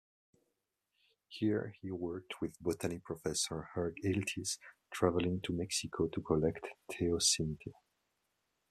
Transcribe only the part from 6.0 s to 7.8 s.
to collect teosinte.